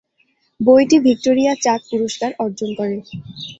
বইটি 0.59 0.97
ভিক্টোরিয়া 1.05 1.53
চাক 1.63 1.79
পুরস্কার 1.91 2.31
অর্জন 2.39 2.69
করে। 2.77 2.97